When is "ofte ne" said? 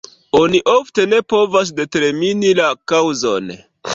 0.71-1.19